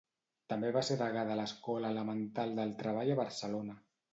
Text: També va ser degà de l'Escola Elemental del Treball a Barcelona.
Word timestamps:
També 0.53 0.71
va 0.77 0.81
ser 0.87 0.97
degà 1.01 1.25
de 1.31 1.35
l'Escola 1.41 1.91
Elemental 1.97 2.57
del 2.61 2.75
Treball 2.83 3.13
a 3.19 3.23
Barcelona. 3.25 3.79